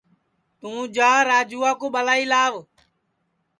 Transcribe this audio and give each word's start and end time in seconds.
توں 0.59 0.79
جا 0.95 1.09
راجوا 1.29 1.71
کُو 1.79 1.87
ٻلائی 1.93 2.25
آو 2.43 2.55